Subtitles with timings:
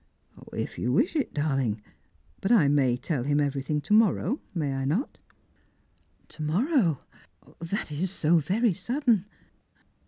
[0.53, 1.83] "If you wish it, darling.
[2.39, 5.19] But I may tell him everything to morrow, may I not?
[6.29, 6.97] ""To morrow!
[7.59, 9.25] That is so very sudden."